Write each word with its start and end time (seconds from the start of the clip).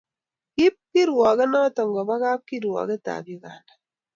Kikiip 0.53 0.75
kirwokenoto 0.91 1.81
koba 1.93 2.15
kapkirwokekab 2.21 3.25
Uganda. 3.37 3.73